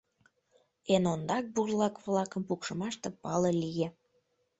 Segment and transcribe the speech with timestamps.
[0.93, 3.87] Эн ондак бурлак-влакым пукшымаште пале лие.